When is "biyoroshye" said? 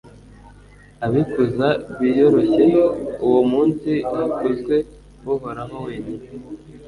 1.99-2.65